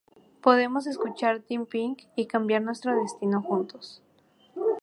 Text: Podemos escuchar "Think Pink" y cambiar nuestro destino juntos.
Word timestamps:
Podemos 0.41 0.87
escuchar 0.87 1.41
"Think 1.43 1.69
Pink" 1.69 2.01
y 2.15 2.25
cambiar 2.25 2.63
nuestro 2.63 2.99
destino 2.99 3.39
juntos. 3.43 4.01